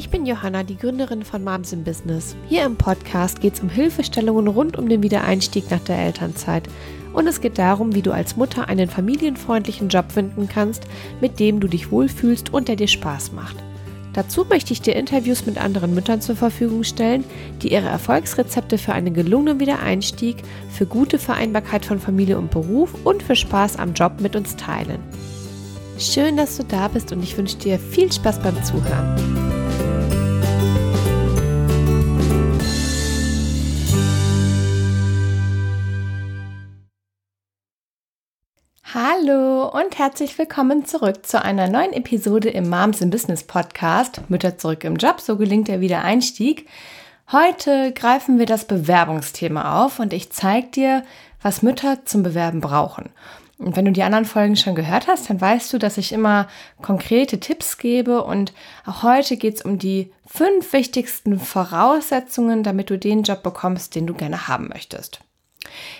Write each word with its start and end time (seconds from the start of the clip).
Ich 0.00 0.08
bin 0.08 0.24
Johanna, 0.24 0.62
die 0.62 0.78
Gründerin 0.78 1.24
von 1.24 1.44
Moms 1.44 1.74
in 1.74 1.84
Business. 1.84 2.34
Hier 2.48 2.64
im 2.64 2.76
Podcast 2.76 3.42
geht 3.42 3.52
es 3.52 3.60
um 3.60 3.68
Hilfestellungen 3.68 4.48
rund 4.48 4.78
um 4.78 4.88
den 4.88 5.02
Wiedereinstieg 5.02 5.70
nach 5.70 5.80
der 5.80 5.98
Elternzeit. 5.98 6.70
Und 7.12 7.26
es 7.26 7.42
geht 7.42 7.58
darum, 7.58 7.94
wie 7.94 8.00
du 8.00 8.10
als 8.10 8.34
Mutter 8.34 8.66
einen 8.70 8.88
familienfreundlichen 8.88 9.90
Job 9.90 10.10
finden 10.10 10.48
kannst, 10.48 10.84
mit 11.20 11.38
dem 11.38 11.60
du 11.60 11.68
dich 11.68 11.90
wohlfühlst 11.90 12.50
und 12.50 12.68
der 12.68 12.76
dir 12.76 12.88
Spaß 12.88 13.32
macht. 13.32 13.56
Dazu 14.14 14.46
möchte 14.48 14.72
ich 14.72 14.80
dir 14.80 14.96
Interviews 14.96 15.44
mit 15.44 15.58
anderen 15.58 15.94
Müttern 15.94 16.22
zur 16.22 16.34
Verfügung 16.34 16.82
stellen, 16.82 17.22
die 17.60 17.70
ihre 17.70 17.88
Erfolgsrezepte 17.88 18.78
für 18.78 18.94
einen 18.94 19.12
gelungenen 19.12 19.60
Wiedereinstieg, 19.60 20.36
für 20.70 20.86
gute 20.86 21.18
Vereinbarkeit 21.18 21.84
von 21.84 22.00
Familie 22.00 22.38
und 22.38 22.50
Beruf 22.50 22.94
und 23.04 23.22
für 23.22 23.36
Spaß 23.36 23.76
am 23.76 23.92
Job 23.92 24.22
mit 24.22 24.34
uns 24.34 24.56
teilen. 24.56 25.00
Schön, 25.98 26.38
dass 26.38 26.56
du 26.56 26.64
da 26.64 26.88
bist 26.88 27.12
und 27.12 27.22
ich 27.22 27.36
wünsche 27.36 27.58
dir 27.58 27.78
viel 27.78 28.10
Spaß 28.10 28.38
beim 28.38 28.64
Zuhören. 28.64 29.49
Und 39.72 39.98
herzlich 40.00 40.36
willkommen 40.36 40.84
zurück 40.84 41.24
zu 41.24 41.40
einer 41.40 41.68
neuen 41.68 41.92
Episode 41.92 42.48
im 42.48 42.68
Moms 42.68 43.00
in 43.00 43.10
Business 43.10 43.44
Podcast. 43.44 44.20
Mütter 44.28 44.58
zurück 44.58 44.82
im 44.82 44.96
Job, 44.96 45.20
so 45.20 45.36
gelingt 45.36 45.68
der 45.68 45.80
Wiedereinstieg. 45.80 46.66
Heute 47.30 47.92
greifen 47.92 48.40
wir 48.40 48.46
das 48.46 48.64
Bewerbungsthema 48.64 49.84
auf 49.84 50.00
und 50.00 50.12
ich 50.12 50.32
zeige 50.32 50.66
dir, 50.70 51.04
was 51.40 51.62
Mütter 51.62 52.04
zum 52.04 52.24
Bewerben 52.24 52.60
brauchen. 52.60 53.10
Und 53.58 53.76
wenn 53.76 53.84
du 53.84 53.92
die 53.92 54.02
anderen 54.02 54.24
Folgen 54.24 54.56
schon 54.56 54.74
gehört 54.74 55.06
hast, 55.06 55.30
dann 55.30 55.40
weißt 55.40 55.72
du, 55.72 55.78
dass 55.78 55.98
ich 55.98 56.10
immer 56.10 56.48
konkrete 56.82 57.38
Tipps 57.38 57.78
gebe 57.78 58.24
und 58.24 58.52
auch 58.86 59.04
heute 59.04 59.36
geht 59.36 59.54
es 59.54 59.62
um 59.62 59.78
die 59.78 60.12
fünf 60.26 60.72
wichtigsten 60.72 61.38
Voraussetzungen, 61.38 62.64
damit 62.64 62.90
du 62.90 62.98
den 62.98 63.22
Job 63.22 63.44
bekommst, 63.44 63.94
den 63.94 64.08
du 64.08 64.14
gerne 64.14 64.48
haben 64.48 64.66
möchtest. 64.66 65.20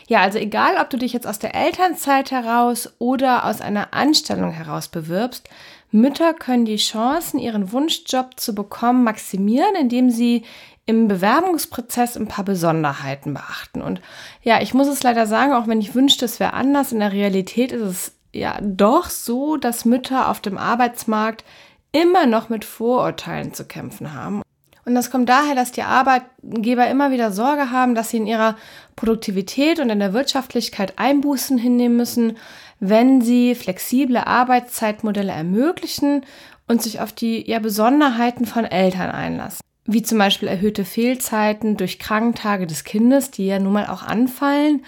Ja, 0.09 0.21
also 0.21 0.39
egal, 0.39 0.77
ob 0.81 0.91
du 0.91 0.97
dich 0.97 1.13
jetzt 1.13 1.27
aus 1.27 1.39
der 1.39 1.55
Elternzeit 1.55 2.31
heraus 2.31 2.93
oder 2.99 3.45
aus 3.45 3.61
einer 3.61 3.95
Anstellung 3.95 4.51
heraus 4.51 4.89
bewirbst, 4.89 5.49
Mütter 5.93 6.35
können 6.35 6.65
die 6.65 6.77
Chancen, 6.77 7.39
ihren 7.41 7.73
Wunschjob 7.73 8.39
zu 8.39 8.55
bekommen, 8.55 9.03
maximieren, 9.03 9.75
indem 9.75 10.11
sie 10.11 10.45
im 10.87 11.09
Bewerbungsprozess 11.09 12.17
ein 12.17 12.29
paar 12.29 12.45
Besonderheiten 12.45 13.35
beachten. 13.35 13.81
Und 13.81 14.01
ja, 14.43 14.61
ich 14.61 14.75
muss 14.75 14.89
es 14.89 15.03
leider 15.03 15.27
sagen, 15.27 15.53
auch 15.53 15.67
wenn 15.67 15.81
ich 15.81 15.95
wünschte, 15.95 16.25
es 16.25 16.41
wäre 16.41 16.53
anders, 16.55 16.93
in 16.93 17.01
der 17.01 17.13
Realität 17.13 17.73
ist 17.73 17.83
es 17.83 18.13
ja 18.33 18.59
doch 18.61 19.11
so, 19.11 19.57
dass 19.57 19.85
Mütter 19.85 20.29
auf 20.29 20.41
dem 20.41 20.59
Arbeitsmarkt 20.59 21.45
immer 21.93 22.27
noch 22.27 22.49
mit 22.49 22.65
Vorurteilen 22.65 23.53
zu 23.55 23.65
kämpfen 23.65 24.15
haben. 24.15 24.43
Und 24.85 24.95
das 24.95 25.11
kommt 25.11 25.29
daher, 25.29 25.55
dass 25.55 25.73
die 25.73 25.83
Arbeitgeber 25.83 26.89
immer 26.89 27.11
wieder 27.11 27.33
Sorge 27.33 27.71
haben, 27.71 27.95
dass 27.95 28.11
sie 28.11 28.17
in 28.17 28.27
ihrer 28.27 28.57
Produktivität 28.97 29.79
und 29.79 29.91
in 29.91 29.99
der 29.99 30.13
Wirtschaftlichkeit 30.13 30.95
Einbußen 30.97 31.59
hinnehmen 31.59 31.97
müssen, 31.97 32.37
wenn 32.81 33.21
sie 33.21 33.55
flexible 33.55 34.17
Arbeitszeitmodelle 34.19 35.33
ermöglichen 35.33 36.25
und 36.67 36.83
sich 36.83 37.01
auf 37.01 37.13
die 37.13 37.49
ja, 37.49 37.59
Besonderheiten 37.59 38.47
von 38.47 38.65
Eltern 38.65 39.11
einlassen. 39.11 39.61
Wie 39.85 40.03
zum 40.03 40.19
Beispiel 40.19 40.49
erhöhte 40.49 40.85
Fehlzeiten 40.85 41.77
durch 41.77 41.99
Krankentage 41.99 42.67
des 42.67 42.85
Kindes, 42.85 43.31
die 43.31 43.47
ja 43.47 43.59
nun 43.59 43.73
mal 43.73 43.87
auch 43.87 44.03
anfallen, 44.03 44.85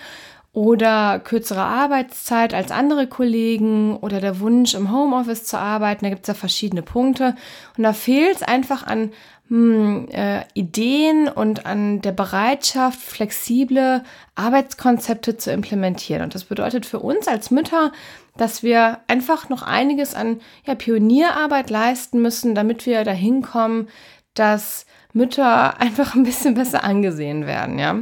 oder 0.52 1.18
kürzere 1.18 1.62
Arbeitszeit 1.62 2.52
als 2.52 2.70
andere 2.70 3.06
Kollegen 3.06 3.96
oder 3.96 4.20
der 4.20 4.38
Wunsch, 4.38 4.74
im 4.74 4.92
Homeoffice 4.92 5.44
zu 5.44 5.58
arbeiten. 5.58 6.04
Da 6.04 6.10
gibt 6.10 6.22
es 6.22 6.28
ja 6.28 6.34
verschiedene 6.34 6.82
Punkte. 6.82 7.34
Und 7.78 7.84
da 7.84 7.94
fehlt 7.94 8.36
es 8.36 8.42
einfach 8.42 8.86
an 8.86 9.12
hm, 9.48 10.08
äh, 10.10 10.44
Ideen 10.54 11.28
und 11.28 11.66
an 11.66 12.00
der 12.00 12.12
Bereitschaft, 12.12 12.98
flexible 13.00 14.02
Arbeitskonzepte 14.34 15.36
zu 15.36 15.52
implementieren. 15.52 16.22
Und 16.22 16.34
das 16.34 16.44
bedeutet 16.44 16.86
für 16.86 17.00
uns 17.00 17.28
als 17.28 17.50
Mütter, 17.50 17.92
dass 18.36 18.62
wir 18.62 19.00
einfach 19.08 19.48
noch 19.48 19.62
einiges 19.62 20.14
an 20.14 20.40
ja, 20.64 20.74
Pionierarbeit 20.74 21.70
leisten 21.70 22.22
müssen, 22.22 22.54
damit 22.54 22.86
wir 22.86 23.04
dahin 23.04 23.42
kommen, 23.42 23.88
dass 24.34 24.86
Mütter 25.12 25.78
einfach 25.80 26.14
ein 26.14 26.22
bisschen 26.22 26.54
besser 26.54 26.84
angesehen 26.84 27.46
werden, 27.46 27.78
ja. 27.78 27.96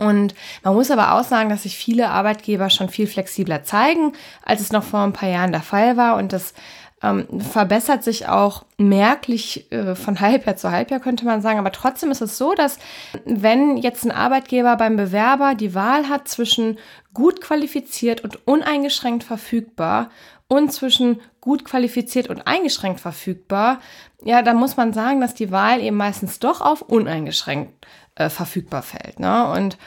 Und 0.00 0.34
man 0.62 0.74
muss 0.74 0.92
aber 0.92 1.14
auch 1.14 1.24
sagen, 1.24 1.50
dass 1.50 1.64
sich 1.64 1.76
viele 1.76 2.10
Arbeitgeber 2.10 2.70
schon 2.70 2.88
viel 2.88 3.08
flexibler 3.08 3.64
zeigen, 3.64 4.12
als 4.44 4.60
es 4.60 4.70
noch 4.70 4.84
vor 4.84 5.00
ein 5.00 5.12
paar 5.12 5.28
Jahren 5.28 5.50
der 5.50 5.60
Fall 5.60 5.96
war. 5.96 6.16
Und 6.16 6.32
das 6.32 6.54
ähm, 7.02 7.26
verbessert 7.40 8.02
sich 8.02 8.28
auch 8.28 8.64
merklich 8.76 9.70
äh, 9.70 9.94
von 9.94 10.20
Halbjahr 10.20 10.56
zu 10.56 10.70
Halbjahr, 10.70 11.00
könnte 11.00 11.24
man 11.24 11.42
sagen. 11.42 11.58
Aber 11.58 11.72
trotzdem 11.72 12.10
ist 12.10 12.22
es 12.22 12.38
so, 12.38 12.54
dass 12.54 12.78
wenn 13.24 13.76
jetzt 13.76 14.04
ein 14.04 14.10
Arbeitgeber 14.10 14.76
beim 14.76 14.96
Bewerber 14.96 15.54
die 15.54 15.74
Wahl 15.74 16.08
hat 16.08 16.28
zwischen 16.28 16.78
gut 17.14 17.40
qualifiziert 17.40 18.22
und 18.22 18.46
uneingeschränkt 18.46 19.24
verfügbar 19.24 20.10
und 20.48 20.72
zwischen 20.72 21.20
gut 21.40 21.64
qualifiziert 21.64 22.28
und 22.28 22.46
eingeschränkt 22.46 23.00
verfügbar, 23.00 23.80
ja, 24.24 24.42
dann 24.42 24.56
muss 24.56 24.76
man 24.76 24.92
sagen, 24.92 25.20
dass 25.20 25.34
die 25.34 25.52
Wahl 25.52 25.80
eben 25.80 25.96
meistens 25.96 26.40
doch 26.40 26.60
auf 26.60 26.82
uneingeschränkt 26.82 27.86
äh, 28.16 28.28
verfügbar 28.28 28.82
fällt. 28.82 29.20
Ne? 29.20 29.50
Und 29.52 29.78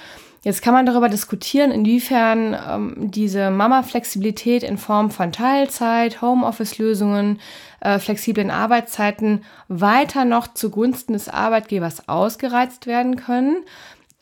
Jetzt 0.44 0.64
kann 0.64 0.74
man 0.74 0.88
darüber 0.88 1.08
diskutieren, 1.08 1.70
inwiefern 1.70 2.58
ähm, 2.68 3.12
diese 3.12 3.52
Mama-Flexibilität 3.52 4.64
in 4.64 4.80
Form 4.80 5.12
von 5.12 5.32
Teilzeit, 5.32 6.24
Homeoffice-Lösungen, 6.24 7.40
äh, 7.80 8.00
flexiblen 8.00 8.50
Arbeitszeiten 8.50 9.44
weiter 9.68 10.26
noch 10.26 10.48
zugunsten 10.48 11.14
des 11.14 11.30
Arbeitgebers 11.30 12.10
ausgereizt 12.10 12.88
werden 12.88 13.18
können. 13.18 13.58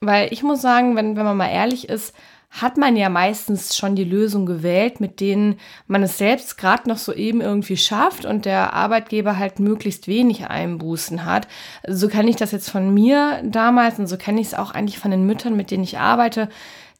Weil 0.01 0.33
ich 0.33 0.43
muss 0.43 0.61
sagen, 0.61 0.97
wenn, 0.97 1.15
wenn 1.15 1.25
man 1.25 1.37
mal 1.37 1.51
ehrlich 1.51 1.87
ist, 1.87 2.13
hat 2.49 2.77
man 2.77 2.95
ja 2.95 3.09
meistens 3.09 3.77
schon 3.77 3.95
die 3.95 4.03
Lösung 4.03 4.45
gewählt, 4.45 4.99
mit 4.99 5.19
denen 5.19 5.59
man 5.87 6.01
es 6.01 6.17
selbst 6.17 6.57
gerade 6.57 6.89
noch 6.89 6.97
so 6.97 7.13
eben 7.13 7.41
irgendwie 7.41 7.77
schafft 7.77 8.25
und 8.25 8.45
der 8.45 8.73
Arbeitgeber 8.73 9.37
halt 9.37 9.59
möglichst 9.59 10.07
wenig 10.07 10.47
Einbußen 10.47 11.25
hat. 11.25 11.47
So 11.87 12.07
kenne 12.07 12.29
ich 12.29 12.37
das 12.37 12.51
jetzt 12.51 12.69
von 12.69 12.91
mir 12.93 13.41
damals 13.43 13.99
und 13.99 14.07
so 14.07 14.17
kenne 14.17 14.41
ich 14.41 14.47
es 14.47 14.53
auch 14.55 14.71
eigentlich 14.71 14.97
von 14.97 15.11
den 15.11 15.27
Müttern, 15.27 15.55
mit 15.55 15.69
denen 15.69 15.83
ich 15.83 15.99
arbeite, 15.99 16.49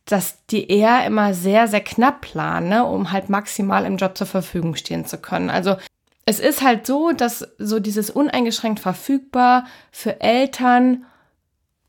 dass 0.06 0.46
die 0.48 0.70
eher 0.70 1.06
immer 1.06 1.34
sehr, 1.34 1.68
sehr 1.68 1.81
knapp 1.81 2.22
planen, 2.22 2.70
ne, 2.70 2.86
um 2.86 3.12
halt 3.12 3.30
maximal 3.30 3.86
im 3.86 3.98
Job 3.98 4.18
zur 4.18 4.28
Verfügung 4.28 4.76
stehen 4.76 5.06
zu 5.06 5.18
können. 5.18 5.50
Also 5.50 5.78
es 6.26 6.40
ist 6.40 6.62
halt 6.62 6.86
so, 6.86 7.12
dass 7.12 7.48
so 7.58 7.80
dieses 7.80 8.12
uneingeschränkt 8.12 8.80
verfügbar 8.80 9.66
für 9.92 10.22
Eltern 10.22 11.06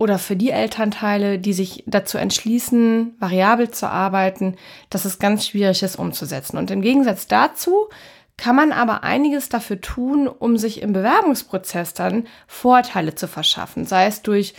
oder 0.00 0.18
für 0.18 0.34
die 0.34 0.48
Elternteile, 0.48 1.38
die 1.38 1.52
sich 1.52 1.84
dazu 1.86 2.16
entschließen, 2.16 3.16
variabel 3.18 3.70
zu 3.70 3.86
arbeiten, 3.86 4.56
dass 4.88 5.04
es 5.04 5.18
ganz 5.18 5.46
schwierig 5.46 5.82
ist 5.82 5.96
umzusetzen. 5.96 6.56
Und 6.56 6.70
im 6.70 6.80
Gegensatz 6.80 7.26
dazu 7.26 7.90
kann 8.38 8.56
man 8.56 8.72
aber 8.72 9.04
einiges 9.04 9.50
dafür 9.50 9.78
tun, 9.78 10.26
um 10.26 10.56
sich 10.56 10.80
im 10.80 10.94
Bewerbungsprozess 10.94 11.92
dann 11.92 12.26
Vorteile 12.46 13.14
zu 13.14 13.28
verschaffen, 13.28 13.84
sei 13.84 14.06
es 14.06 14.22
durch 14.22 14.54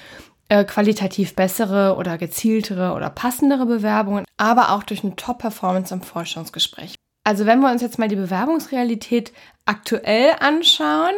äh, 0.50 0.64
qualitativ 0.64 1.36
bessere 1.36 1.96
oder 1.96 2.20
gezieltere 2.20 2.94
oder 2.94 3.10
passendere 3.10 3.66
Bewerbungen, 3.66 4.26
aber 4.38 4.74
auch 4.74 4.84
durch 4.84 5.04
eine 5.04 5.16
Top-Performance 5.16 5.92
im 5.92 6.04
Forschungsgespräch. 6.04 6.94
Also 7.24 7.46
wenn 7.46 7.60
wir 7.60 7.72
uns 7.72 7.82
jetzt 7.82 8.00
mal 8.00 8.08
die 8.08 8.16
Bewerbungsrealität 8.16 9.32
aktuell 9.66 10.32
anschauen, 10.40 11.14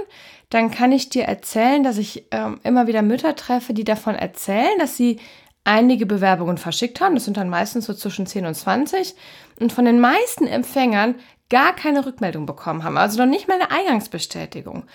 dann 0.50 0.69
kann 0.69 0.91
ich 0.91 1.09
dir 1.09 1.24
erzählen, 1.24 1.84
dass 1.84 1.97
ich 1.97 2.28
ähm, 2.31 2.59
immer 2.64 2.88
wieder 2.88 3.02
Mütter 3.02 3.36
treffe, 3.36 3.74
die 3.74 3.84
davon 3.84 4.16
erzählen, 4.16 4.78
dass 4.80 4.97
sie 4.97 5.19
einige 5.64 6.06
Bewerbungen 6.06 6.58
verschickt 6.58 7.02
haben. 7.02 7.16
Das 7.16 7.25
sind 7.25 7.38
dann 7.38 7.50
meistens 7.50 7.85
so 7.85 7.94
zwischen 7.94 8.28
10 8.28 8.46
und 8.46 8.55
20. 8.55 9.16
Und 9.59 9.72
von 9.72 9.85
den 9.85 10.00
meisten 10.00 10.46
Empfängern 10.46 11.16
gar 11.50 11.73
keine 11.73 12.05
Rückmeldung 12.05 12.46
bekommen 12.46 12.84
haben. 12.84 12.97
Also 12.97 13.17
noch 13.17 13.29
nicht 13.29 13.47
mal 13.47 13.59
eine 13.59 13.72
Eingangsbestätigung. 13.72 14.85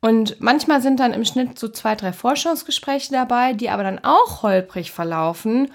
Und 0.00 0.40
manchmal 0.40 0.82
sind 0.82 1.00
dann 1.00 1.12
im 1.14 1.24
Schnitt 1.24 1.58
so 1.58 1.68
zwei, 1.68 1.94
drei 1.94 2.12
Forschungsgespräche 2.12 3.12
dabei, 3.12 3.54
die 3.54 3.70
aber 3.70 3.82
dann 3.82 4.04
auch 4.04 4.42
holprig 4.42 4.92
verlaufen 4.92 5.72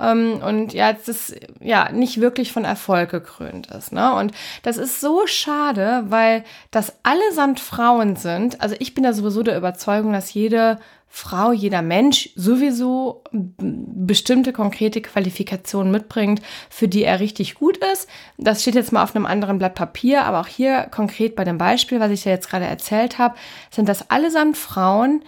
ähm, 0.00 0.40
und 0.42 0.72
ja, 0.72 0.92
das 0.92 1.34
ja 1.60 1.90
nicht 1.92 2.20
wirklich 2.20 2.52
von 2.52 2.64
Erfolg 2.64 3.10
gekrönt 3.10 3.68
ist. 3.68 3.92
Ne? 3.92 4.14
Und 4.14 4.32
das 4.62 4.76
ist 4.76 5.00
so 5.00 5.26
schade, 5.26 6.04
weil 6.08 6.44
das 6.70 6.94
allesamt 7.02 7.60
Frauen 7.60 8.16
sind. 8.16 8.60
Also 8.60 8.76
ich 8.78 8.94
bin 8.94 9.04
da 9.04 9.12
sowieso 9.12 9.42
der 9.42 9.56
Überzeugung, 9.56 10.12
dass 10.12 10.34
jede 10.34 10.78
Frau, 11.16 11.52
jeder 11.52 11.80
Mensch 11.80 12.30
sowieso 12.34 13.22
bestimmte 13.30 14.52
konkrete 14.52 15.00
Qualifikationen 15.00 15.92
mitbringt, 15.92 16.42
für 16.68 16.88
die 16.88 17.04
er 17.04 17.20
richtig 17.20 17.54
gut 17.54 17.76
ist. 17.92 18.08
Das 18.36 18.62
steht 18.62 18.74
jetzt 18.74 18.90
mal 18.90 19.04
auf 19.04 19.14
einem 19.14 19.24
anderen 19.24 19.58
Blatt 19.58 19.76
Papier, 19.76 20.24
aber 20.24 20.40
auch 20.40 20.48
hier 20.48 20.88
konkret 20.90 21.36
bei 21.36 21.44
dem 21.44 21.56
Beispiel, 21.56 22.00
was 22.00 22.10
ich 22.10 22.24
ja 22.24 22.32
jetzt 22.32 22.50
gerade 22.50 22.64
erzählt 22.64 23.18
habe, 23.18 23.36
sind 23.70 23.88
das 23.88 24.10
allesamt 24.10 24.56
Frauen, 24.56 25.22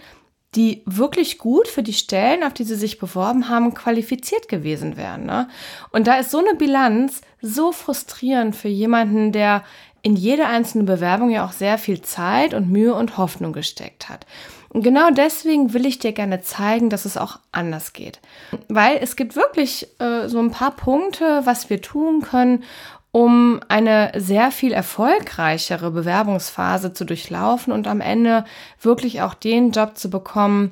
die 0.55 0.81
wirklich 0.85 1.37
gut 1.37 1.67
für 1.67 1.83
die 1.83 1.93
Stellen, 1.93 2.43
auf 2.43 2.53
die 2.53 2.63
sie 2.63 2.75
sich 2.75 2.99
beworben 2.99 3.49
haben, 3.49 3.73
qualifiziert 3.73 4.47
gewesen 4.47 4.97
wären. 4.97 5.25
Ne? 5.25 5.49
Und 5.91 6.07
da 6.07 6.15
ist 6.15 6.31
so 6.31 6.39
eine 6.39 6.55
Bilanz 6.55 7.21
so 7.41 7.71
frustrierend 7.71 8.55
für 8.55 8.69
jemanden, 8.69 9.31
der 9.31 9.63
in 10.01 10.15
jede 10.15 10.45
einzelne 10.45 10.85
Bewerbung 10.85 11.29
ja 11.29 11.45
auch 11.45 11.51
sehr 11.51 11.77
viel 11.77 12.01
Zeit 12.01 12.53
und 12.53 12.69
Mühe 12.69 12.93
und 12.93 13.17
Hoffnung 13.17 13.51
gesteckt 13.51 14.09
hat. 14.09 14.25
Und 14.69 14.83
genau 14.83 15.09
deswegen 15.11 15.73
will 15.73 15.85
ich 15.85 15.99
dir 15.99 16.11
gerne 16.11 16.41
zeigen, 16.41 16.89
dass 16.89 17.05
es 17.05 17.17
auch 17.17 17.39
anders 17.51 17.93
geht. 17.93 18.19
Weil 18.67 18.99
es 19.01 19.15
gibt 19.15 19.35
wirklich 19.35 19.87
äh, 19.99 20.27
so 20.27 20.39
ein 20.39 20.51
paar 20.51 20.75
Punkte, 20.75 21.41
was 21.45 21.69
wir 21.69 21.81
tun 21.81 22.21
können, 22.21 22.63
um 23.17 23.61
eine 23.67 24.11
sehr 24.15 24.51
viel 24.51 24.73
erfolgreichere 24.73 25.89
Bewerbungsphase 25.89 26.93
zu 26.93 27.03
durchlaufen 27.03 27.73
und 27.73 27.87
am 27.87 27.99
Ende 27.99 28.45
wirklich 28.79 29.23
auch 29.23 29.33
den 29.33 29.71
Job 29.71 29.97
zu 29.97 30.11
bekommen, 30.11 30.71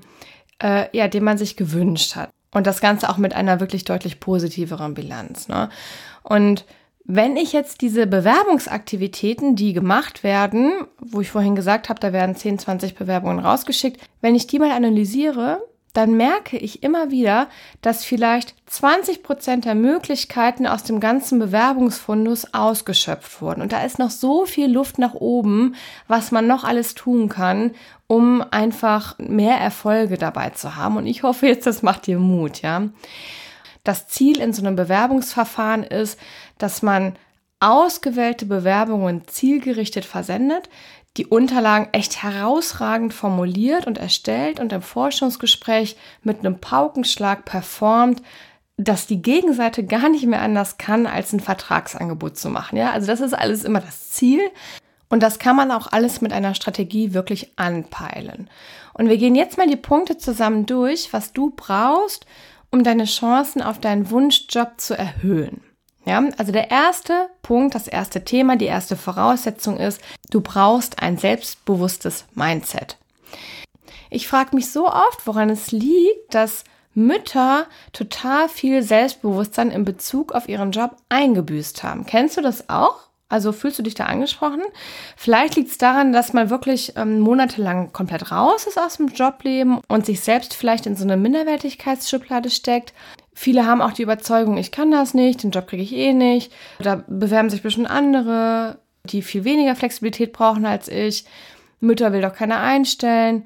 äh, 0.61 0.85
ja, 0.95 1.07
den 1.07 1.23
man 1.23 1.39
sich 1.39 1.57
gewünscht 1.57 2.15
hat. 2.15 2.29
Und 2.53 2.67
das 2.67 2.81
Ganze 2.81 3.09
auch 3.09 3.17
mit 3.17 3.33
einer 3.33 3.59
wirklich 3.61 3.83
deutlich 3.83 4.19
positiveren 4.19 4.93
Bilanz. 4.93 5.47
Ne? 5.47 5.69
Und 6.21 6.65
wenn 7.03 7.35
ich 7.35 7.51
jetzt 7.51 7.81
diese 7.81 8.05
Bewerbungsaktivitäten, 8.05 9.55
die 9.55 9.73
gemacht 9.73 10.23
werden, 10.23 10.71
wo 10.99 11.21
ich 11.21 11.31
vorhin 11.31 11.55
gesagt 11.55 11.89
habe, 11.89 11.99
da 11.99 12.13
werden 12.13 12.35
10, 12.35 12.59
20 12.59 12.93
Bewerbungen 12.93 13.39
rausgeschickt, 13.39 13.99
wenn 14.21 14.35
ich 14.35 14.45
die 14.45 14.59
mal 14.59 14.71
analysiere, 14.71 15.63
dann 15.95 16.17
merke 16.17 16.57
ich 16.57 16.83
immer 16.83 17.09
wieder, 17.09 17.47
dass 17.81 18.03
vielleicht 18.03 18.53
20 18.65 19.23
Prozent 19.23 19.63
der 19.63 19.75
Möglichkeiten 19.75 20.67
aus 20.67 20.83
dem 20.83 20.99
ganzen 20.99 21.39
Bewerbungsfundus 21.39 22.53
ausgeschöpft 22.53 23.41
wurden. 23.41 23.61
Und 23.61 23.71
da 23.71 23.81
ist 23.81 23.97
noch 23.97 24.09
so 24.09 24.45
viel 24.45 24.69
Luft 24.69 24.99
nach 24.99 25.13
oben, 25.13 25.75
was 26.09 26.31
man 26.31 26.47
noch 26.47 26.65
alles 26.65 26.95
tun 26.95 27.29
kann, 27.29 27.71
um 28.07 28.43
einfach 28.51 29.17
mehr 29.19 29.55
Erfolge 29.55 30.17
dabei 30.17 30.49
zu 30.49 30.75
haben. 30.75 30.97
Und 30.97 31.07
ich 31.07 31.23
hoffe 31.23 31.47
jetzt, 31.47 31.65
das 31.65 31.81
macht 31.81 32.07
dir 32.07 32.19
Mut, 32.19 32.61
ja. 32.61 32.89
Das 33.85 34.09
Ziel 34.09 34.41
in 34.41 34.51
so 34.51 34.63
einem 34.65 34.75
Bewerbungsverfahren 34.75 35.83
ist, 35.83 36.19
dass 36.57 36.81
man 36.81 37.15
ausgewählte 37.61 38.45
Bewerbungen 38.45 39.25
zielgerichtet 39.27 40.03
versendet, 40.03 40.69
die 41.17 41.25
Unterlagen 41.25 41.89
echt 41.93 42.23
herausragend 42.23 43.13
formuliert 43.13 43.87
und 43.87 43.97
erstellt 43.97 44.59
und 44.59 44.73
im 44.73 44.81
Forschungsgespräch 44.81 45.95
mit 46.23 46.39
einem 46.39 46.59
Paukenschlag 46.59 47.45
performt, 47.45 48.21
dass 48.77 49.07
die 49.07 49.21
Gegenseite 49.21 49.85
gar 49.85 50.09
nicht 50.09 50.25
mehr 50.25 50.41
anders 50.41 50.77
kann, 50.77 51.07
als 51.07 51.31
ein 51.31 51.39
Vertragsangebot 51.39 52.37
zu 52.37 52.49
machen. 52.49 52.77
Ja, 52.77 52.91
also 52.91 53.07
das 53.07 53.21
ist 53.21 53.33
alles 53.33 53.63
immer 53.63 53.79
das 53.79 54.11
Ziel. 54.11 54.41
Und 55.07 55.23
das 55.23 55.39
kann 55.39 55.55
man 55.55 55.71
auch 55.71 55.91
alles 55.91 56.19
mit 56.19 56.33
einer 56.33 56.55
Strategie 56.55 57.13
wirklich 57.13 57.51
anpeilen. 57.57 58.49
Und 58.93 59.07
wir 59.07 59.17
gehen 59.17 59.35
jetzt 59.35 59.57
mal 59.57 59.67
die 59.67 59.75
Punkte 59.75 60.17
zusammen 60.17 60.65
durch, 60.65 61.13
was 61.13 61.31
du 61.31 61.53
brauchst, 61.55 62.25
um 62.71 62.83
deine 62.83 63.05
Chancen 63.05 63.61
auf 63.61 63.79
deinen 63.79 64.09
Wunschjob 64.09 64.73
zu 64.77 64.97
erhöhen. 64.97 65.61
Ja, 66.05 66.23
also 66.37 66.51
der 66.51 66.69
erste 66.69 67.29
Punkt, 67.41 67.73
das 67.73 67.87
erste 67.87 68.23
Thema, 68.23 68.55
die 68.55 68.65
erste 68.65 68.95
Voraussetzung 68.95 69.77
ist, 69.77 70.01
du 70.29 70.41
brauchst 70.41 71.01
ein 71.01 71.17
selbstbewusstes 71.17 72.25
Mindset. 72.35 72.97
Ich 74.11 74.27
frage 74.27 74.55
mich 74.55 74.71
so 74.71 74.87
oft, 74.87 75.25
woran 75.25 75.49
es 75.49 75.71
liegt, 75.71 76.33
dass 76.33 76.63
Mütter 76.93 77.65
total 77.91 78.47
viel 78.47 78.81
Selbstbewusstsein 78.81 79.71
in 79.71 79.83
Bezug 79.83 80.31
auf 80.31 80.47
ihren 80.47 80.71
Job 80.71 80.95
eingebüßt 81.09 81.83
haben. 81.83 82.05
Kennst 82.05 82.37
du 82.37 82.41
das 82.41 82.69
auch? 82.69 83.05
Also 83.27 83.51
fühlst 83.51 83.79
du 83.79 83.83
dich 83.83 83.95
da 83.95 84.05
angesprochen? 84.05 84.61
Vielleicht 85.17 85.55
liegt 85.55 85.71
es 85.71 85.77
daran, 85.79 86.13
dass 86.13 86.31
man 86.31 86.51
wirklich 86.51 86.93
ähm, 86.95 87.19
monatelang 87.19 87.91
komplett 87.91 88.31
raus 88.31 88.67
ist 88.67 88.79
aus 88.79 88.97
dem 88.97 89.07
Jobleben 89.07 89.81
und 89.87 90.05
sich 90.05 90.21
selbst 90.21 90.53
vielleicht 90.53 90.85
in 90.85 90.95
so 90.95 91.03
eine 91.03 91.17
Minderwertigkeitsschublade 91.17 92.51
steckt. 92.51 92.93
Viele 93.37 93.65
haben 93.65 93.81
auch 93.81 93.91
die 93.91 94.01
Überzeugung, 94.01 94.57
ich 94.57 94.71
kann 94.71 94.91
das 94.91 95.13
nicht, 95.13 95.43
den 95.43 95.51
Job 95.51 95.67
kriege 95.67 95.83
ich 95.83 95.93
eh 95.93 96.13
nicht. 96.13 96.53
Da 96.79 97.03
bewerben 97.07 97.49
sich 97.49 97.61
bestimmt 97.61 97.89
andere, 97.89 98.79
die 99.03 99.21
viel 99.21 99.43
weniger 99.43 99.75
Flexibilität 99.75 100.31
brauchen 100.31 100.65
als 100.65 100.87
ich. 100.87 101.25
Mütter 101.81 102.13
will 102.13 102.21
doch 102.21 102.33
keiner 102.33 102.61
einstellen. 102.61 103.45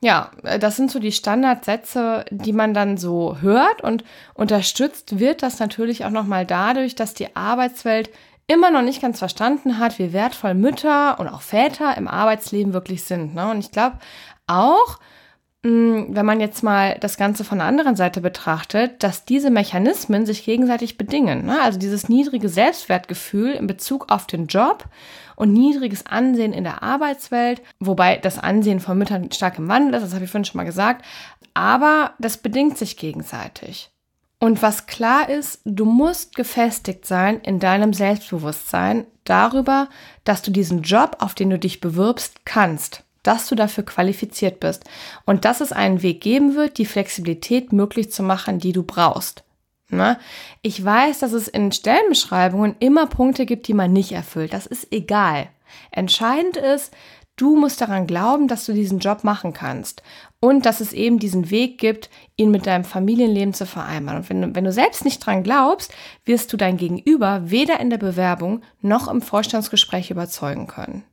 Ja, 0.00 0.32
das 0.60 0.76
sind 0.76 0.90
so 0.90 0.98
die 0.98 1.12
Standardsätze, 1.12 2.24
die 2.30 2.52
man 2.52 2.74
dann 2.74 2.96
so 2.96 3.38
hört 3.40 3.80
und 3.80 4.04
unterstützt 4.34 5.20
wird 5.20 5.42
das 5.42 5.60
natürlich 5.60 6.04
auch 6.04 6.10
nochmal 6.10 6.44
dadurch, 6.44 6.96
dass 6.96 7.14
die 7.14 7.36
Arbeitswelt 7.36 8.10
immer 8.48 8.70
noch 8.72 8.82
nicht 8.82 9.00
ganz 9.00 9.20
verstanden 9.20 9.78
hat, 9.78 10.00
wie 10.00 10.12
wertvoll 10.12 10.54
Mütter 10.54 11.20
und 11.20 11.28
auch 11.28 11.42
Väter 11.42 11.96
im 11.96 12.08
Arbeitsleben 12.08 12.72
wirklich 12.72 13.04
sind. 13.04 13.36
Ne? 13.36 13.48
Und 13.48 13.60
ich 13.60 13.70
glaube 13.70 13.98
auch, 14.48 14.98
wenn 15.62 16.24
man 16.24 16.40
jetzt 16.40 16.62
mal 16.62 16.96
das 17.00 17.16
Ganze 17.16 17.42
von 17.42 17.58
der 17.58 17.66
anderen 17.66 17.96
Seite 17.96 18.20
betrachtet, 18.20 19.02
dass 19.02 19.24
diese 19.24 19.50
Mechanismen 19.50 20.24
sich 20.24 20.44
gegenseitig 20.44 20.96
bedingen. 20.96 21.46
Ne? 21.46 21.60
Also 21.60 21.80
dieses 21.80 22.08
niedrige 22.08 22.48
Selbstwertgefühl 22.48 23.52
in 23.52 23.66
Bezug 23.66 24.10
auf 24.12 24.28
den 24.28 24.46
Job 24.46 24.84
und 25.34 25.52
niedriges 25.52 26.06
Ansehen 26.06 26.52
in 26.52 26.62
der 26.62 26.82
Arbeitswelt, 26.84 27.60
wobei 27.80 28.18
das 28.18 28.38
Ansehen 28.38 28.78
von 28.78 28.98
Müttern 28.98 29.32
stark 29.32 29.58
im 29.58 29.68
Wandel 29.68 29.94
ist, 29.94 30.04
das 30.04 30.14
habe 30.14 30.24
ich 30.24 30.30
vorhin 30.30 30.44
schon 30.44 30.58
mal 30.58 30.64
gesagt, 30.64 31.04
aber 31.54 32.12
das 32.20 32.36
bedingt 32.36 32.78
sich 32.78 32.96
gegenseitig. 32.96 33.90
Und 34.40 34.62
was 34.62 34.86
klar 34.86 35.28
ist, 35.28 35.60
du 35.64 35.84
musst 35.84 36.36
gefestigt 36.36 37.04
sein 37.04 37.40
in 37.40 37.58
deinem 37.58 37.92
Selbstbewusstsein 37.92 39.06
darüber, 39.24 39.88
dass 40.22 40.42
du 40.42 40.52
diesen 40.52 40.82
Job, 40.82 41.16
auf 41.18 41.34
den 41.34 41.50
du 41.50 41.58
dich 41.58 41.80
bewirbst, 41.80 42.44
kannst, 42.44 43.02
dass 43.22 43.48
du 43.48 43.54
dafür 43.54 43.84
qualifiziert 43.84 44.60
bist 44.60 44.84
und 45.24 45.44
dass 45.44 45.60
es 45.60 45.72
einen 45.72 46.02
Weg 46.02 46.20
geben 46.20 46.54
wird, 46.54 46.78
die 46.78 46.86
Flexibilität 46.86 47.72
möglich 47.72 48.10
zu 48.12 48.22
machen, 48.22 48.58
die 48.58 48.72
du 48.72 48.82
brauchst. 48.82 49.44
Ne? 49.90 50.18
Ich 50.62 50.84
weiß, 50.84 51.20
dass 51.20 51.32
es 51.32 51.48
in 51.48 51.72
Stellenbeschreibungen 51.72 52.76
immer 52.78 53.06
Punkte 53.06 53.46
gibt, 53.46 53.68
die 53.68 53.74
man 53.74 53.92
nicht 53.92 54.12
erfüllt. 54.12 54.52
Das 54.52 54.66
ist 54.66 54.92
egal. 54.92 55.48
Entscheidend 55.90 56.56
ist, 56.56 56.92
Du 57.38 57.54
musst 57.54 57.80
daran 57.80 58.08
glauben, 58.08 58.48
dass 58.48 58.66
du 58.66 58.72
diesen 58.72 58.98
Job 58.98 59.22
machen 59.22 59.52
kannst 59.52 60.02
und 60.40 60.66
dass 60.66 60.80
es 60.80 60.92
eben 60.92 61.20
diesen 61.20 61.50
Weg 61.50 61.78
gibt, 61.78 62.10
ihn 62.34 62.50
mit 62.50 62.66
deinem 62.66 62.82
Familienleben 62.82 63.54
zu 63.54 63.64
vereinbaren. 63.64 64.22
Und 64.22 64.28
wenn 64.28 64.42
du, 64.42 64.54
wenn 64.56 64.64
du 64.64 64.72
selbst 64.72 65.04
nicht 65.04 65.24
dran 65.24 65.44
glaubst, 65.44 65.94
wirst 66.24 66.52
du 66.52 66.56
dein 66.56 66.76
Gegenüber 66.76 67.42
weder 67.44 67.78
in 67.78 67.90
der 67.90 67.98
Bewerbung 67.98 68.62
noch 68.80 69.06
im 69.06 69.22
Vorstandsgespräch 69.22 70.10
überzeugen 70.10 70.66
können. 70.66 71.04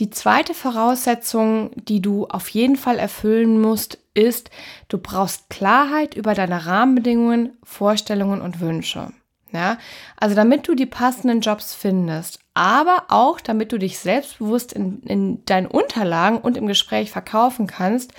Die 0.00 0.10
zweite 0.10 0.54
Voraussetzung, 0.54 1.70
die 1.76 2.02
du 2.02 2.26
auf 2.26 2.48
jeden 2.48 2.76
Fall 2.76 2.98
erfüllen 2.98 3.60
musst, 3.60 3.98
ist, 4.14 4.50
du 4.88 4.98
brauchst 4.98 5.50
Klarheit 5.50 6.14
über 6.14 6.34
deine 6.34 6.66
Rahmenbedingungen, 6.66 7.56
Vorstellungen 7.62 8.40
und 8.40 8.60
Wünsche. 8.60 9.12
Ja, 9.52 9.78
also 10.16 10.34
damit 10.34 10.66
du 10.66 10.74
die 10.74 10.86
passenden 10.86 11.40
Jobs 11.40 11.76
findest, 11.76 12.40
aber 12.54 13.04
auch 13.08 13.40
damit 13.40 13.70
du 13.70 13.78
dich 13.78 14.00
selbstbewusst 14.00 14.72
in, 14.72 15.00
in 15.04 15.44
deinen 15.44 15.68
Unterlagen 15.68 16.38
und 16.38 16.56
im 16.56 16.66
Gespräch 16.66 17.12
verkaufen 17.12 17.68
kannst, 17.68 18.12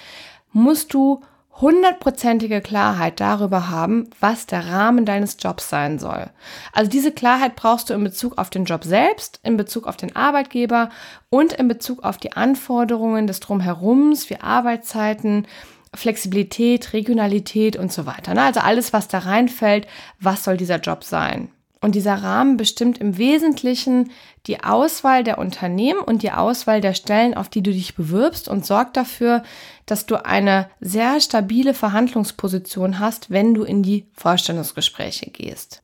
musst 0.53 0.93
du 0.93 1.21
hundertprozentige 1.61 2.59
Klarheit 2.61 3.19
darüber 3.19 3.69
haben, 3.69 4.09
was 4.19 4.45
der 4.45 4.67
Rahmen 4.67 5.05
deines 5.05 5.37
Jobs 5.39 5.69
sein 5.69 5.99
soll. 5.99 6.29
Also 6.73 6.89
diese 6.89 7.11
Klarheit 7.11 7.55
brauchst 7.55 7.89
du 7.89 7.93
in 7.93 8.03
Bezug 8.03 8.37
auf 8.37 8.49
den 8.49 8.65
Job 8.65 8.83
selbst, 8.83 9.39
in 9.43 9.55
Bezug 9.55 9.87
auf 9.87 9.95
den 9.95 10.15
Arbeitgeber 10.15 10.89
und 11.29 11.53
in 11.53 11.67
Bezug 11.67 12.03
auf 12.03 12.17
die 12.17 12.33
Anforderungen 12.33 13.25
des 13.25 13.39
Drumherums 13.39 14.29
wie 14.29 14.37
Arbeitszeiten, 14.37 15.47
Flexibilität, 15.93 16.91
Regionalität 16.91 17.77
und 17.77 17.91
so 17.91 18.05
weiter. 18.05 18.33
Ne? 18.33 18.41
Also 18.41 18.59
alles, 18.59 18.91
was 18.91 19.07
da 19.07 19.19
reinfällt, 19.19 19.87
was 20.19 20.43
soll 20.43 20.57
dieser 20.57 20.79
Job 20.79 21.05
sein? 21.05 21.49
Und 21.85 21.93
dieser 21.93 22.15
Rahmen 22.15 22.57
bestimmt 22.57 22.97
im 22.97 23.19
Wesentlichen 23.19 24.09
die 24.47 24.63
Auswahl 24.63 25.23
der 25.23 25.37
Unternehmen 25.37 25.99
und 25.99 26.23
die 26.23 26.31
Auswahl 26.31 26.81
der 26.81 26.95
Stellen, 26.95 27.35
auf 27.35 27.47
die 27.47 27.61
du 27.61 27.71
dich 27.71 27.93
bewirbst 27.93 28.49
und 28.49 28.65
sorgt 28.65 28.97
dafür, 28.97 29.43
dass 29.85 30.07
du 30.07 30.25
eine 30.25 30.67
sehr 30.79 31.21
stabile 31.21 31.75
Verhandlungsposition 31.75 32.97
hast, 32.97 33.29
wenn 33.29 33.53
du 33.53 33.61
in 33.61 33.83
die 33.83 34.07
Vorstellungsgespräche 34.13 35.29
gehst. 35.29 35.83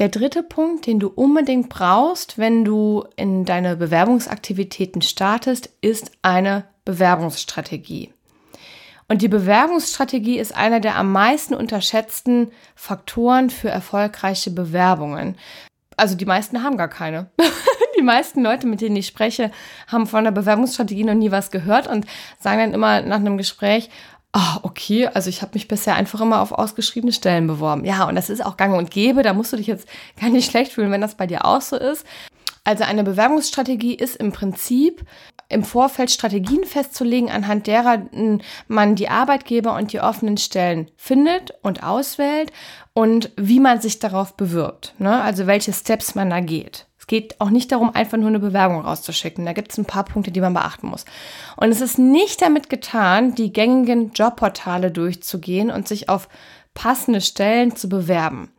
Der 0.00 0.08
dritte 0.08 0.42
Punkt, 0.42 0.84
den 0.84 0.98
du 0.98 1.06
unbedingt 1.06 1.68
brauchst, 1.68 2.38
wenn 2.38 2.64
du 2.64 3.04
in 3.14 3.44
deine 3.44 3.76
Bewerbungsaktivitäten 3.76 5.00
startest, 5.00 5.70
ist 5.80 6.10
eine 6.22 6.64
Bewerbungsstrategie. 6.84 8.12
Und 9.08 9.22
die 9.22 9.28
Bewerbungsstrategie 9.28 10.38
ist 10.38 10.54
einer 10.54 10.80
der 10.80 10.96
am 10.96 11.12
meisten 11.12 11.54
unterschätzten 11.54 12.50
Faktoren 12.74 13.50
für 13.50 13.68
erfolgreiche 13.68 14.50
Bewerbungen. 14.50 15.36
Also 15.96 16.16
die 16.16 16.26
meisten 16.26 16.62
haben 16.62 16.76
gar 16.76 16.88
keine. 16.88 17.30
die 17.96 18.02
meisten 18.02 18.42
Leute, 18.42 18.66
mit 18.66 18.80
denen 18.80 18.96
ich 18.96 19.06
spreche, 19.06 19.50
haben 19.86 20.06
von 20.06 20.24
der 20.24 20.32
Bewerbungsstrategie 20.32 21.04
noch 21.04 21.14
nie 21.14 21.30
was 21.30 21.50
gehört 21.50 21.86
und 21.86 22.06
sagen 22.38 22.58
dann 22.58 22.74
immer 22.74 23.00
nach 23.00 23.16
einem 23.16 23.38
Gespräch, 23.38 23.90
ah, 24.32 24.58
okay, 24.62 25.06
also 25.06 25.30
ich 25.30 25.40
habe 25.40 25.52
mich 25.54 25.68
bisher 25.68 25.94
einfach 25.94 26.20
immer 26.20 26.42
auf 26.42 26.52
ausgeschriebene 26.52 27.12
Stellen 27.12 27.46
beworben. 27.46 27.84
Ja, 27.84 28.06
und 28.06 28.16
das 28.16 28.28
ist 28.28 28.44
auch 28.44 28.56
gang 28.56 28.76
und 28.76 28.90
gäbe, 28.90 29.22
da 29.22 29.32
musst 29.32 29.52
du 29.52 29.56
dich 29.56 29.66
jetzt 29.66 29.88
gar 30.20 30.30
nicht 30.30 30.50
schlecht 30.50 30.72
fühlen, 30.72 30.90
wenn 30.90 31.00
das 31.00 31.14
bei 31.14 31.26
dir 31.26 31.44
auch 31.44 31.62
so 31.62 31.76
ist. 31.76 32.04
Also 32.64 32.82
eine 32.82 33.04
Bewerbungsstrategie 33.04 33.94
ist 33.94 34.16
im 34.16 34.32
Prinzip 34.32 35.02
im 35.48 35.62
Vorfeld 35.62 36.10
Strategien 36.10 36.64
festzulegen, 36.64 37.30
anhand 37.30 37.66
derer 37.66 38.02
man 38.68 38.94
die 38.96 39.08
Arbeitgeber 39.08 39.74
und 39.74 39.92
die 39.92 40.00
offenen 40.00 40.36
Stellen 40.36 40.90
findet 40.96 41.54
und 41.62 41.82
auswählt 41.82 42.52
und 42.94 43.30
wie 43.36 43.60
man 43.60 43.80
sich 43.80 43.98
darauf 43.98 44.34
bewirbt. 44.34 44.94
Ne? 44.98 45.22
Also 45.22 45.46
welche 45.46 45.72
Steps 45.72 46.14
man 46.14 46.30
da 46.30 46.40
geht. 46.40 46.86
Es 46.98 47.06
geht 47.06 47.40
auch 47.40 47.50
nicht 47.50 47.70
darum, 47.70 47.94
einfach 47.94 48.18
nur 48.18 48.26
eine 48.26 48.40
Bewerbung 48.40 48.80
rauszuschicken. 48.80 49.46
Da 49.46 49.52
gibt 49.52 49.70
es 49.70 49.78
ein 49.78 49.84
paar 49.84 50.04
Punkte, 50.04 50.32
die 50.32 50.40
man 50.40 50.54
beachten 50.54 50.88
muss. 50.88 51.04
Und 51.56 51.70
es 51.70 51.80
ist 51.80 51.98
nicht 51.98 52.42
damit 52.42 52.68
getan, 52.68 53.36
die 53.36 53.52
gängigen 53.52 54.10
Jobportale 54.12 54.90
durchzugehen 54.90 55.70
und 55.70 55.86
sich 55.86 56.08
auf 56.08 56.28
passende 56.74 57.20
Stellen 57.20 57.76
zu 57.76 57.88
bewerben. 57.88 58.50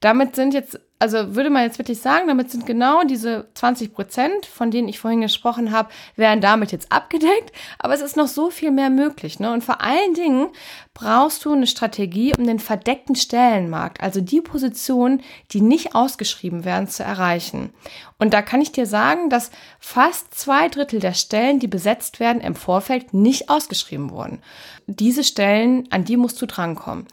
Damit 0.00 0.34
sind 0.34 0.52
jetzt 0.52 0.80
also 1.02 1.34
würde 1.34 1.50
man 1.50 1.64
jetzt 1.64 1.78
wirklich 1.80 2.00
sagen, 2.00 2.28
damit 2.28 2.52
sind 2.52 2.64
genau 2.64 3.02
diese 3.02 3.48
20 3.54 3.92
Prozent, 3.92 4.46
von 4.46 4.70
denen 4.70 4.86
ich 4.86 5.00
vorhin 5.00 5.20
gesprochen 5.20 5.72
habe, 5.72 5.88
wären 6.14 6.40
damit 6.40 6.70
jetzt 6.70 6.92
abgedeckt. 6.92 7.50
Aber 7.80 7.92
es 7.92 8.00
ist 8.00 8.16
noch 8.16 8.28
so 8.28 8.50
viel 8.50 8.70
mehr 8.70 8.88
möglich. 8.88 9.40
Ne? 9.40 9.52
Und 9.52 9.64
vor 9.64 9.80
allen 9.80 10.14
Dingen 10.14 10.50
brauchst 10.94 11.44
du 11.44 11.54
eine 11.54 11.66
Strategie, 11.66 12.32
um 12.38 12.46
den 12.46 12.60
verdeckten 12.60 13.16
Stellenmarkt, 13.16 14.00
also 14.00 14.20
die 14.20 14.40
Positionen, 14.40 15.22
die 15.50 15.60
nicht 15.60 15.96
ausgeschrieben 15.96 16.64
werden, 16.64 16.86
zu 16.86 17.02
erreichen. 17.02 17.72
Und 18.20 18.32
da 18.32 18.40
kann 18.40 18.60
ich 18.60 18.70
dir 18.70 18.86
sagen, 18.86 19.28
dass 19.28 19.50
fast 19.80 20.32
zwei 20.32 20.68
Drittel 20.68 21.00
der 21.00 21.14
Stellen, 21.14 21.58
die 21.58 21.66
besetzt 21.66 22.20
werden, 22.20 22.40
im 22.40 22.54
Vorfeld 22.54 23.12
nicht 23.12 23.50
ausgeschrieben 23.50 24.10
wurden. 24.10 24.40
Diese 24.86 25.24
Stellen, 25.24 25.88
an 25.90 26.04
die 26.04 26.16
musst 26.16 26.40
du 26.40 26.46
drankommen. 26.46 27.08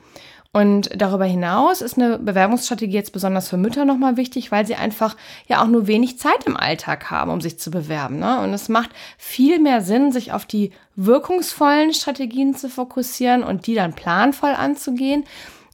Und 0.51 0.89
darüber 0.99 1.25
hinaus 1.25 1.81
ist 1.81 1.97
eine 1.97 2.17
Bewerbungsstrategie 2.17 2.95
jetzt 2.95 3.13
besonders 3.13 3.49
für 3.49 3.57
Mütter 3.57 3.85
nochmal 3.85 4.17
wichtig, 4.17 4.51
weil 4.51 4.65
sie 4.65 4.73
einfach 4.73 5.15
ja 5.47 5.61
auch 5.61 5.67
nur 5.67 5.85
wenig 5.85 6.17
Zeit 6.17 6.45
im 6.47 6.57
Alltag 6.57 7.11
haben, 7.11 7.29
um 7.29 7.39
sich 7.39 7.59
zu 7.59 7.69
bewerben. 7.69 8.17
Ne? 8.17 8.39
Und 8.39 8.51
es 8.53 8.67
macht 8.67 8.89
viel 9.19 9.59
mehr 9.59 9.81
Sinn, 9.81 10.11
sich 10.11 10.31
auf 10.31 10.47
die 10.47 10.71
wirkungsvollen 10.95 11.93
Strategien 11.93 12.55
zu 12.55 12.67
fokussieren 12.67 13.43
und 13.43 13.67
die 13.67 13.75
dann 13.75 13.93
planvoll 13.93 14.49
anzugehen, 14.49 15.23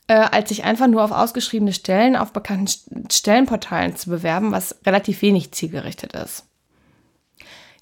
äh, 0.07 0.15
als 0.15 0.49
sich 0.49 0.65
einfach 0.65 0.87
nur 0.87 1.05
auf 1.05 1.11
ausgeschriebene 1.13 1.71
Stellen 1.71 2.17
auf 2.17 2.33
bekannten 2.33 3.09
Stellenportalen 3.09 3.95
zu 3.95 4.09
bewerben, 4.09 4.51
was 4.51 4.75
relativ 4.85 5.21
wenig 5.21 5.53
zielgerichtet 5.53 6.11
ist. 6.11 6.47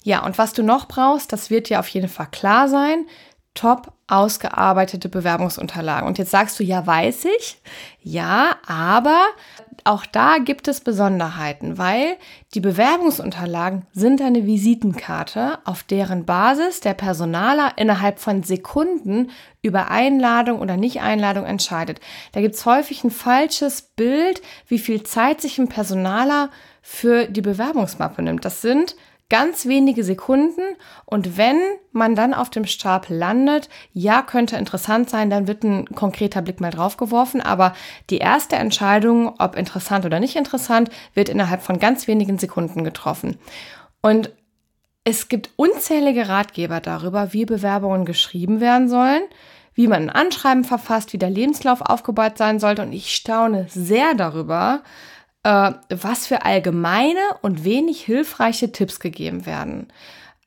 Ja, 0.04 0.24
und 0.24 0.38
was 0.38 0.52
du 0.52 0.62
noch 0.62 0.86
brauchst, 0.86 1.32
das 1.32 1.50
wird 1.50 1.70
dir 1.70 1.80
auf 1.80 1.88
jeden 1.88 2.08
Fall 2.08 2.28
klar 2.30 2.68
sein 2.68 3.06
top 3.54 3.92
ausgearbeitete 4.06 5.08
Bewerbungsunterlagen. 5.08 6.06
Und 6.06 6.18
jetzt 6.18 6.30
sagst 6.30 6.58
du, 6.58 6.64
ja, 6.64 6.86
weiß 6.86 7.24
ich. 7.36 7.58
Ja, 8.02 8.56
aber 8.66 9.24
auch 9.84 10.06
da 10.06 10.38
gibt 10.38 10.68
es 10.68 10.80
Besonderheiten, 10.80 11.78
weil 11.78 12.16
die 12.54 12.60
Bewerbungsunterlagen 12.60 13.86
sind 13.92 14.20
eine 14.20 14.46
Visitenkarte, 14.46 15.58
auf 15.64 15.82
deren 15.82 16.24
Basis 16.24 16.80
der 16.80 16.94
Personaler 16.94 17.72
innerhalb 17.76 18.18
von 18.18 18.42
Sekunden 18.42 19.30
über 19.62 19.90
Einladung 19.90 20.60
oder 20.60 20.76
Nicht-Einladung 20.76 21.44
entscheidet. 21.44 22.00
Da 22.32 22.40
gibt 22.40 22.54
es 22.54 22.66
häufig 22.66 23.04
ein 23.04 23.10
falsches 23.10 23.82
Bild, 23.82 24.42
wie 24.68 24.78
viel 24.78 25.02
Zeit 25.02 25.40
sich 25.40 25.58
ein 25.58 25.68
Personaler 25.68 26.50
für 26.82 27.26
die 27.26 27.42
Bewerbungsmappe 27.42 28.22
nimmt. 28.22 28.44
Das 28.44 28.62
sind 28.62 28.96
ganz 29.34 29.66
wenige 29.66 30.04
Sekunden. 30.04 30.62
Und 31.06 31.36
wenn 31.36 31.58
man 31.90 32.14
dann 32.14 32.34
auf 32.34 32.50
dem 32.50 32.66
Stapel 32.66 33.16
landet, 33.16 33.68
ja, 33.92 34.22
könnte 34.22 34.56
interessant 34.56 35.10
sein, 35.10 35.28
dann 35.28 35.48
wird 35.48 35.64
ein 35.64 35.86
konkreter 35.86 36.40
Blick 36.40 36.60
mal 36.60 36.70
drauf 36.70 36.96
geworfen, 36.96 37.40
aber 37.40 37.74
die 38.10 38.18
erste 38.18 38.54
Entscheidung, 38.54 39.34
ob 39.40 39.56
interessant 39.56 40.06
oder 40.06 40.20
nicht 40.20 40.36
interessant, 40.36 40.88
wird 41.14 41.28
innerhalb 41.28 41.62
von 41.62 41.80
ganz 41.80 42.06
wenigen 42.06 42.38
Sekunden 42.38 42.84
getroffen. 42.84 43.36
Und 44.02 44.30
es 45.02 45.26
gibt 45.26 45.50
unzählige 45.56 46.28
Ratgeber 46.28 46.78
darüber, 46.78 47.32
wie 47.32 47.44
Bewerbungen 47.44 48.04
geschrieben 48.04 48.60
werden 48.60 48.88
sollen, 48.88 49.22
wie 49.74 49.88
man 49.88 50.04
ein 50.04 50.10
Anschreiben 50.10 50.62
verfasst, 50.62 51.12
wie 51.12 51.18
der 51.18 51.30
Lebenslauf 51.30 51.80
aufgebaut 51.80 52.38
sein 52.38 52.60
sollte. 52.60 52.82
Und 52.82 52.92
ich 52.92 53.12
staune 53.12 53.66
sehr 53.68 54.14
darüber, 54.14 54.84
äh, 55.44 55.72
was 55.90 56.26
für 56.26 56.44
allgemeine 56.44 57.20
und 57.42 57.64
wenig 57.64 58.02
hilfreiche 58.02 58.72
Tipps 58.72 58.98
gegeben 58.98 59.46
werden. 59.46 59.92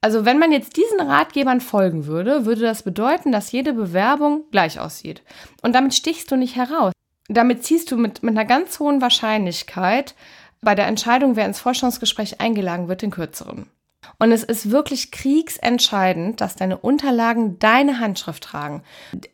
Also 0.02 0.26
wenn 0.26 0.40
man 0.40 0.52
jetzt 0.52 0.78
diesen 0.78 1.00
Ratgebern 1.00 1.62
folgen 1.62 2.06
würde, 2.06 2.46
würde 2.46 2.62
das 2.62 2.84
bedeuten, 2.84 3.32
dass 3.32 3.52
jede 3.52 3.74
Bewerbung 3.74 4.44
gleich 4.52 4.80
aussieht. 4.80 5.24
Und 5.64 5.74
damit 5.74 5.96
stichst 5.96 6.30
du 6.32 6.36
nicht 6.36 6.56
heraus. 6.56 6.92
Damit 7.30 7.64
ziehst 7.64 7.92
du 7.92 7.98
mit, 7.98 8.24
mit 8.24 8.38
einer 8.38 8.46
ganz 8.46 8.80
hohen 8.80 9.02
Wahrscheinlichkeit 9.02 10.16
bei 10.62 10.76
der 10.76 10.88
Entscheidung, 10.88 11.36
wer 11.36 11.46
ins 11.46 11.60
Forschungsgespräch 11.60 12.40
eingeladen 12.40 12.88
wird, 12.88 13.02
den 13.02 13.12
kürzeren. 13.12 13.70
Und 14.20 14.32
es 14.32 14.44
ist 14.44 14.72
wirklich 14.72 15.12
kriegsentscheidend, 15.12 16.42
dass 16.42 16.56
deine 16.56 16.78
Unterlagen 16.78 17.60
deine 17.60 18.00
Handschrift 18.00 18.44
tragen. 18.44 18.84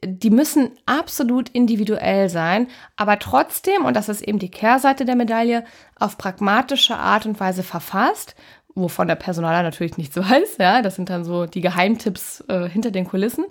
Die 0.03 0.29
müssen 0.29 0.71
absolut 0.85 1.49
individuell 1.49 2.29
sein, 2.29 2.67
aber 2.95 3.19
trotzdem, 3.19 3.85
und 3.85 3.95
das 3.95 4.09
ist 4.09 4.21
eben 4.21 4.39
die 4.39 4.51
Kehrseite 4.51 5.05
der 5.05 5.15
Medaille, 5.15 5.63
auf 5.99 6.17
pragmatische 6.17 6.97
Art 6.97 7.25
und 7.25 7.39
Weise 7.39 7.63
verfasst, 7.63 8.35
wovon 8.75 9.07
der 9.07 9.15
Personaler 9.15 9.63
natürlich 9.63 9.97
nichts 9.97 10.17
weiß. 10.17 10.57
Ja, 10.59 10.81
das 10.81 10.95
sind 10.95 11.09
dann 11.09 11.23
so 11.23 11.45
die 11.45 11.61
Geheimtipps 11.61 12.43
äh, 12.47 12.67
hinter 12.69 12.91
den 12.91 13.07
Kulissen. 13.07 13.45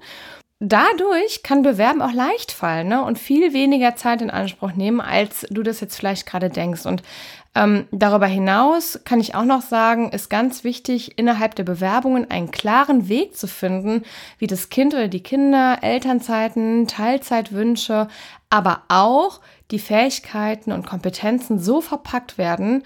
Dadurch 0.64 1.42
kann 1.42 1.62
Bewerben 1.62 2.00
auch 2.00 2.12
leicht 2.12 2.52
fallen 2.52 2.86
ne? 2.86 3.04
und 3.04 3.18
viel 3.18 3.52
weniger 3.52 3.96
Zeit 3.96 4.22
in 4.22 4.30
Anspruch 4.30 4.74
nehmen, 4.74 5.00
als 5.00 5.44
du 5.50 5.64
das 5.64 5.80
jetzt 5.80 5.96
vielleicht 5.96 6.24
gerade 6.24 6.50
denkst. 6.50 6.86
Und 6.86 7.02
ähm, 7.54 7.86
darüber 7.90 8.26
hinaus 8.26 9.00
kann 9.04 9.20
ich 9.20 9.34
auch 9.34 9.44
noch 9.44 9.60
sagen, 9.60 10.10
ist 10.10 10.30
ganz 10.30 10.64
wichtig, 10.64 11.18
innerhalb 11.18 11.54
der 11.54 11.64
Bewerbungen 11.64 12.30
einen 12.30 12.50
klaren 12.50 13.08
Weg 13.08 13.36
zu 13.36 13.46
finden, 13.46 14.04
wie 14.38 14.46
das 14.46 14.70
Kind 14.70 14.94
oder 14.94 15.08
die 15.08 15.22
Kinder 15.22 15.78
Elternzeiten, 15.82 16.86
Teilzeitwünsche, 16.86 18.08
aber 18.48 18.82
auch 18.88 19.40
die 19.70 19.78
Fähigkeiten 19.78 20.72
und 20.72 20.86
Kompetenzen 20.86 21.58
so 21.58 21.82
verpackt 21.82 22.38
werden, 22.38 22.84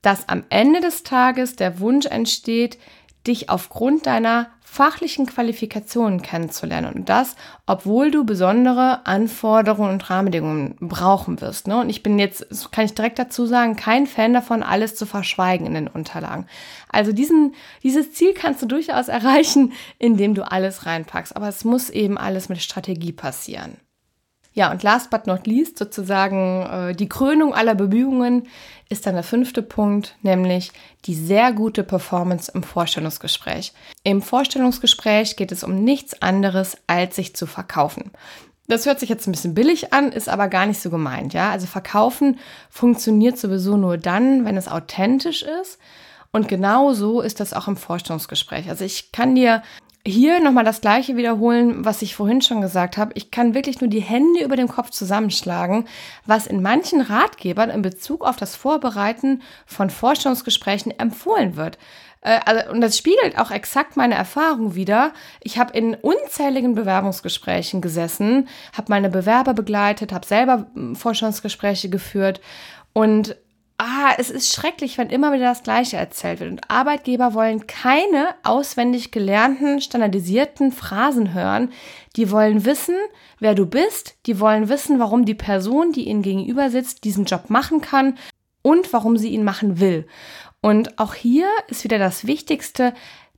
dass 0.00 0.28
am 0.28 0.44
Ende 0.48 0.80
des 0.80 1.02
Tages 1.02 1.56
der 1.56 1.80
Wunsch 1.80 2.06
entsteht, 2.06 2.78
dich 3.26 3.50
aufgrund 3.50 4.06
deiner 4.06 4.48
fachlichen 4.68 5.26
Qualifikationen 5.26 6.20
kennenzulernen. 6.20 6.92
Und 6.92 7.08
das, 7.08 7.36
obwohl 7.66 8.10
du 8.10 8.24
besondere 8.24 9.06
Anforderungen 9.06 9.92
und 9.92 10.10
Rahmenbedingungen 10.10 10.76
brauchen 10.80 11.40
wirst. 11.40 11.68
Ne? 11.68 11.80
Und 11.80 11.88
ich 11.88 12.02
bin 12.02 12.18
jetzt, 12.18 12.72
kann 12.72 12.84
ich 12.84 12.92
direkt 12.92 13.18
dazu 13.18 13.46
sagen, 13.46 13.76
kein 13.76 14.06
Fan 14.06 14.34
davon, 14.34 14.64
alles 14.64 14.96
zu 14.96 15.06
verschweigen 15.06 15.66
in 15.66 15.74
den 15.74 15.88
Unterlagen. 15.88 16.46
Also 16.90 17.12
diesen, 17.12 17.54
dieses 17.84 18.12
Ziel 18.12 18.34
kannst 18.34 18.60
du 18.60 18.66
durchaus 18.66 19.08
erreichen, 19.08 19.72
indem 19.98 20.34
du 20.34 20.42
alles 20.42 20.84
reinpackst. 20.84 21.36
Aber 21.36 21.48
es 21.48 21.64
muss 21.64 21.88
eben 21.88 22.18
alles 22.18 22.48
mit 22.48 22.60
Strategie 22.60 23.12
passieren. 23.12 23.76
Ja, 24.56 24.70
und 24.70 24.82
last 24.82 25.10
but 25.10 25.26
not 25.26 25.46
least 25.46 25.76
sozusagen 25.76 26.62
äh, 26.62 26.94
die 26.94 27.10
Krönung 27.10 27.52
aller 27.52 27.74
Bemühungen 27.74 28.48
ist 28.88 29.06
dann 29.06 29.12
der 29.12 29.22
fünfte 29.22 29.60
Punkt, 29.60 30.16
nämlich 30.22 30.72
die 31.04 31.14
sehr 31.14 31.52
gute 31.52 31.84
Performance 31.84 32.50
im 32.54 32.62
Vorstellungsgespräch. 32.62 33.74
Im 34.02 34.22
Vorstellungsgespräch 34.22 35.36
geht 35.36 35.52
es 35.52 35.62
um 35.62 35.84
nichts 35.84 36.22
anderes, 36.22 36.78
als 36.86 37.16
sich 37.16 37.36
zu 37.36 37.46
verkaufen. 37.46 38.12
Das 38.66 38.86
hört 38.86 38.98
sich 38.98 39.10
jetzt 39.10 39.28
ein 39.28 39.32
bisschen 39.32 39.52
billig 39.52 39.92
an, 39.92 40.10
ist 40.10 40.30
aber 40.30 40.48
gar 40.48 40.64
nicht 40.64 40.80
so 40.80 40.88
gemeint, 40.88 41.34
ja? 41.34 41.50
Also 41.50 41.66
verkaufen 41.66 42.38
funktioniert 42.70 43.36
sowieso 43.36 43.76
nur 43.76 43.98
dann, 43.98 44.46
wenn 44.46 44.56
es 44.56 44.68
authentisch 44.68 45.42
ist. 45.42 45.78
Und 46.32 46.48
genau 46.48 46.94
so 46.94 47.20
ist 47.20 47.40
das 47.40 47.52
auch 47.52 47.68
im 47.68 47.76
Vorstellungsgespräch. 47.76 48.70
Also 48.70 48.86
ich 48.86 49.12
kann 49.12 49.34
dir 49.34 49.62
hier 50.06 50.40
nochmal 50.40 50.64
das 50.64 50.80
gleiche 50.80 51.16
wiederholen, 51.16 51.84
was 51.84 52.00
ich 52.00 52.14
vorhin 52.14 52.40
schon 52.40 52.60
gesagt 52.60 52.96
habe. 52.96 53.12
Ich 53.14 53.32
kann 53.32 53.54
wirklich 53.54 53.80
nur 53.80 53.90
die 53.90 54.00
Hände 54.00 54.44
über 54.44 54.54
dem 54.54 54.68
Kopf 54.68 54.90
zusammenschlagen, 54.90 55.86
was 56.24 56.46
in 56.46 56.62
manchen 56.62 57.00
Ratgebern 57.00 57.70
in 57.70 57.82
Bezug 57.82 58.24
auf 58.24 58.36
das 58.36 58.54
Vorbereiten 58.54 59.42
von 59.66 59.90
Forschungsgesprächen 59.90 60.96
empfohlen 60.96 61.56
wird. 61.56 61.76
Äh, 62.20 62.38
also, 62.44 62.70
und 62.70 62.80
das 62.80 62.96
spiegelt 62.96 63.36
auch 63.36 63.50
exakt 63.50 63.96
meine 63.96 64.14
Erfahrung 64.14 64.76
wieder. 64.76 65.12
Ich 65.40 65.58
habe 65.58 65.76
in 65.76 65.94
unzähligen 65.94 66.76
Bewerbungsgesprächen 66.76 67.80
gesessen, 67.80 68.48
habe 68.76 68.86
meine 68.90 69.10
Bewerber 69.10 69.54
begleitet, 69.54 70.12
habe 70.12 70.26
selber 70.26 70.66
hm, 70.74 70.94
Forschungsgespräche 70.94 71.90
geführt 71.90 72.40
und 72.92 73.36
ah, 73.78 74.12
es 74.18 74.30
ist 74.30 74.52
schrecklich, 74.52 74.98
wenn 74.98 75.10
immer 75.10 75.32
wieder 75.32 75.44
das 75.44 75.62
Gleiche 75.62 75.96
erzählt 75.96 76.40
wird. 76.40 76.50
Und 76.50 76.70
Arbeitgeber 76.70 77.34
wollen 77.34 77.66
keine 77.66 78.34
auswendig 78.42 79.10
gelernten, 79.10 79.80
standardisierten 79.80 80.72
Phrasen 80.72 81.34
hören. 81.34 81.70
Die 82.16 82.30
wollen 82.30 82.64
wissen, 82.64 82.96
wer 83.38 83.54
du 83.54 83.66
bist. 83.66 84.16
Die 84.26 84.40
wollen 84.40 84.68
wissen, 84.68 84.98
warum 84.98 85.24
die 85.24 85.34
Person, 85.34 85.92
die 85.92 86.08
ihnen 86.08 86.22
gegenüber 86.22 86.70
sitzt, 86.70 87.04
diesen 87.04 87.24
Job 87.24 87.50
machen 87.50 87.80
kann 87.80 88.18
und 88.62 88.92
warum 88.92 89.16
sie 89.16 89.28
ihn 89.28 89.44
machen 89.44 89.80
will. 89.80 90.06
Und 90.60 90.98
auch 90.98 91.14
hier 91.14 91.48
ist 91.68 91.84
wieder 91.84 91.98
das 91.98 92.26
Wichtigste, 92.26 92.94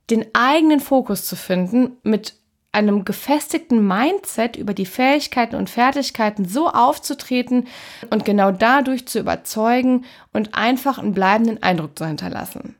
den 0.09 0.25
eigenen 0.33 0.79
Fokus 0.79 1.25
zu 1.25 1.35
finden, 1.35 1.97
mit 2.03 2.33
einem 2.71 3.03
gefestigten 3.03 3.87
Mindset 3.87 4.55
über 4.55 4.73
die 4.73 4.85
Fähigkeiten 4.85 5.55
und 5.55 5.69
Fertigkeiten 5.69 6.45
so 6.45 6.69
aufzutreten 6.69 7.67
und 8.09 8.25
genau 8.25 8.51
dadurch 8.51 9.07
zu 9.07 9.19
überzeugen 9.19 10.05
und 10.33 10.55
einfach 10.55 10.99
einen 10.99 11.13
bleibenden 11.13 11.63
Eindruck 11.63 11.97
zu 11.97 12.05
hinterlassen. 12.05 12.75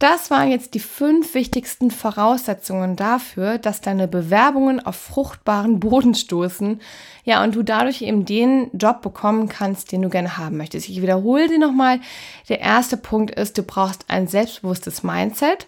Das 0.00 0.30
waren 0.30 0.50
jetzt 0.50 0.72
die 0.72 0.80
fünf 0.80 1.34
wichtigsten 1.34 1.90
Voraussetzungen 1.90 2.96
dafür, 2.96 3.58
dass 3.58 3.82
deine 3.82 4.08
Bewerbungen 4.08 4.80
auf 4.80 4.96
fruchtbaren 4.96 5.78
Boden 5.78 6.14
stoßen. 6.14 6.80
Ja, 7.24 7.44
und 7.44 7.54
du 7.54 7.62
dadurch 7.62 8.00
eben 8.00 8.24
den 8.24 8.70
Job 8.72 9.02
bekommen 9.02 9.50
kannst, 9.50 9.92
den 9.92 10.00
du 10.00 10.08
gerne 10.08 10.38
haben 10.38 10.56
möchtest. 10.56 10.88
Ich 10.88 11.02
wiederhole 11.02 11.50
sie 11.50 11.58
nochmal. 11.58 12.00
Der 12.48 12.60
erste 12.60 12.96
Punkt 12.96 13.32
ist, 13.32 13.58
du 13.58 13.62
brauchst 13.62 14.06
ein 14.08 14.26
selbstbewusstes 14.26 15.02
Mindset. 15.02 15.66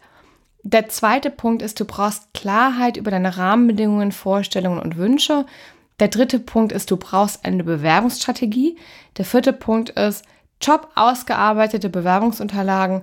Der 0.64 0.88
zweite 0.88 1.30
Punkt 1.30 1.62
ist, 1.62 1.80
du 1.80 1.84
brauchst 1.84 2.32
Klarheit 2.34 2.96
über 2.96 3.10
deine 3.10 3.36
Rahmenbedingungen, 3.36 4.12
Vorstellungen 4.12 4.78
und 4.78 4.96
Wünsche. 4.96 5.46
Der 5.98 6.08
dritte 6.08 6.38
Punkt 6.38 6.72
ist, 6.72 6.90
du 6.90 6.96
brauchst 6.96 7.44
eine 7.44 7.64
Bewerbungsstrategie. 7.64 8.76
Der 9.18 9.24
vierte 9.24 9.52
Punkt 9.52 9.90
ist, 9.90 10.24
top 10.60 10.90
ausgearbeitete 10.94 11.88
Bewerbungsunterlagen. 11.88 13.02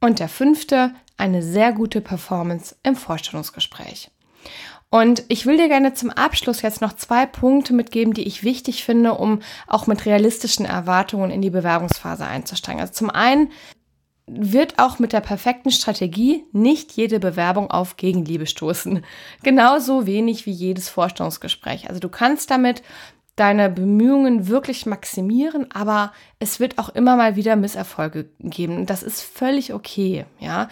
Und 0.00 0.18
der 0.18 0.28
fünfte, 0.28 0.92
eine 1.16 1.42
sehr 1.42 1.72
gute 1.72 2.00
Performance 2.00 2.76
im 2.82 2.96
Vorstellungsgespräch. 2.96 4.10
Und 4.90 5.24
ich 5.28 5.46
will 5.46 5.56
dir 5.56 5.68
gerne 5.68 5.94
zum 5.94 6.10
Abschluss 6.10 6.62
jetzt 6.62 6.80
noch 6.80 6.92
zwei 6.92 7.26
Punkte 7.26 7.72
mitgeben, 7.72 8.14
die 8.14 8.26
ich 8.26 8.44
wichtig 8.44 8.84
finde, 8.84 9.14
um 9.14 9.40
auch 9.66 9.86
mit 9.86 10.06
realistischen 10.06 10.64
Erwartungen 10.64 11.30
in 11.30 11.42
die 11.42 11.50
Bewerbungsphase 11.50 12.24
einzusteigen. 12.24 12.80
Also 12.80 12.92
zum 12.92 13.10
einen 13.10 13.50
wird 14.26 14.78
auch 14.78 14.98
mit 14.98 15.12
der 15.12 15.20
perfekten 15.20 15.70
Strategie 15.70 16.44
nicht 16.52 16.92
jede 16.92 17.20
Bewerbung 17.20 17.70
auf 17.70 17.96
Gegenliebe 17.96 18.46
stoßen. 18.46 19.04
Genauso 19.42 20.06
wenig 20.06 20.46
wie 20.46 20.52
jedes 20.52 20.88
Vorstellungsgespräch. 20.88 21.88
Also 21.88 22.00
du 22.00 22.08
kannst 22.08 22.50
damit 22.50 22.82
deine 23.36 23.68
Bemühungen 23.68 24.48
wirklich 24.48 24.86
maximieren, 24.86 25.66
aber 25.72 26.12
es 26.38 26.58
wird 26.58 26.78
auch 26.78 26.88
immer 26.88 27.16
mal 27.16 27.36
wieder 27.36 27.54
Misserfolge 27.54 28.30
geben. 28.40 28.86
Das 28.86 29.02
ist 29.02 29.22
völlig 29.22 29.72
okay, 29.72 30.24
ja. 30.40 30.68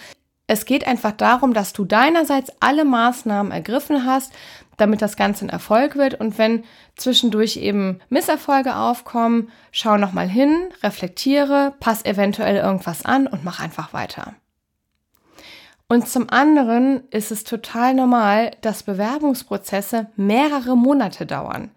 Es 0.46 0.66
geht 0.66 0.86
einfach 0.86 1.12
darum, 1.12 1.54
dass 1.54 1.72
du 1.72 1.86
deinerseits 1.86 2.52
alle 2.60 2.84
Maßnahmen 2.84 3.50
ergriffen 3.50 4.04
hast, 4.04 4.32
damit 4.76 5.02
das 5.02 5.16
Ganze 5.16 5.44
ein 5.46 5.50
Erfolg 5.50 5.96
wird. 5.96 6.14
Und 6.14 6.38
wenn 6.38 6.64
zwischendurch 6.96 7.56
eben 7.56 8.00
Misserfolge 8.08 8.76
aufkommen, 8.76 9.50
schau 9.72 9.96
nochmal 9.96 10.28
hin, 10.28 10.68
reflektiere, 10.82 11.74
pass 11.80 12.04
eventuell 12.04 12.56
irgendwas 12.56 13.04
an 13.04 13.26
und 13.26 13.44
mach 13.44 13.60
einfach 13.60 13.92
weiter. 13.92 14.34
Und 15.86 16.08
zum 16.08 16.30
anderen 16.30 17.02
ist 17.10 17.30
es 17.30 17.44
total 17.44 17.94
normal, 17.94 18.52
dass 18.62 18.82
Bewerbungsprozesse 18.84 20.06
mehrere 20.16 20.76
Monate 20.76 21.26
dauern. 21.26 21.70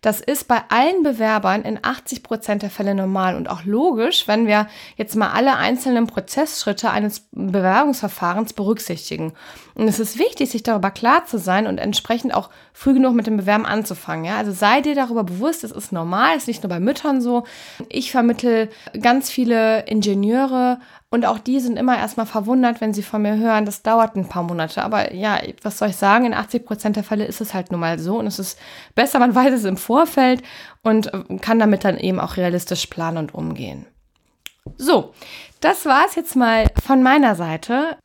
Das 0.00 0.20
ist 0.20 0.48
bei 0.48 0.62
allen 0.70 1.02
Bewerbern 1.02 1.62
in 1.62 1.78
80 1.82 2.22
Prozent 2.22 2.62
der 2.62 2.70
Fälle 2.70 2.94
normal 2.94 3.36
und 3.36 3.50
auch 3.50 3.64
logisch, 3.64 4.26
wenn 4.26 4.46
wir 4.46 4.66
jetzt 4.96 5.14
mal 5.14 5.30
alle 5.30 5.56
einzelnen 5.56 6.06
Prozessschritte 6.06 6.90
eines 6.90 7.28
Bewerbungsverfahrens 7.32 8.54
berücksichtigen. 8.54 9.34
Und 9.74 9.88
es 9.88 10.00
ist 10.00 10.18
wichtig, 10.18 10.50
sich 10.50 10.62
darüber 10.62 10.90
klar 10.90 11.26
zu 11.26 11.38
sein 11.38 11.66
und 11.66 11.76
entsprechend 11.76 12.34
auch 12.34 12.48
früh 12.72 12.94
genug 12.94 13.14
mit 13.14 13.26
dem 13.26 13.36
Bewerben 13.36 13.66
anzufangen. 13.66 14.24
Ja? 14.24 14.38
Also 14.38 14.52
sei 14.52 14.80
dir 14.80 14.94
darüber 14.94 15.22
bewusst, 15.22 15.64
es 15.64 15.72
ist 15.72 15.92
normal, 15.92 16.36
es 16.36 16.42
ist 16.42 16.48
nicht 16.48 16.62
nur 16.62 16.70
bei 16.70 16.80
Müttern 16.80 17.20
so. 17.20 17.44
Ich 17.90 18.10
vermittel 18.10 18.70
ganz 19.02 19.30
viele 19.30 19.84
Ingenieure 19.86 20.78
und 21.12 21.26
auch 21.26 21.40
die 21.40 21.58
sind 21.58 21.76
immer 21.76 21.98
erstmal 21.98 22.26
verwundert, 22.26 22.80
wenn 22.80 22.94
sie 22.94 23.02
von 23.02 23.22
mir 23.22 23.36
hören, 23.36 23.64
das 23.64 23.82
dauert 23.82 24.14
ein 24.14 24.28
paar 24.28 24.44
Monate. 24.44 24.84
Aber 24.84 25.12
ja, 25.12 25.40
was 25.62 25.78
soll 25.78 25.88
ich 25.88 25.96
sagen? 25.96 26.24
In 26.24 26.34
80 26.34 26.64
Prozent 26.64 26.94
der 26.94 27.02
Fälle 27.02 27.24
ist 27.24 27.40
es 27.40 27.52
halt 27.52 27.72
nun 27.72 27.80
mal 27.80 27.98
so. 27.98 28.20
Und 28.20 28.28
es 28.28 28.38
ist 28.38 28.58
besser, 28.94 29.18
man 29.18 29.34
weiß 29.34 29.52
es 29.52 29.64
im 29.64 29.76
Vorfeld 29.76 30.42
und 30.82 31.12
äh, 31.12 31.38
kann 31.38 31.58
damit 31.58 31.84
dann 31.84 31.98
eben 31.98 32.20
auch 32.20 32.36
realistisch 32.36 32.86
planen 32.86 33.18
und 33.18 33.34
umgehen. 33.34 33.86
So, 34.76 35.12
das 35.60 35.84
war 35.84 36.04
es 36.06 36.14
jetzt 36.14 36.36
mal 36.36 36.70
von 36.80 37.02
meiner 37.02 37.34
Seite. 37.34 37.96